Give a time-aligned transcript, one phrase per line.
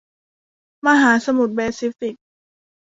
[0.85, 2.15] มหาสมุทรแปซิฟิก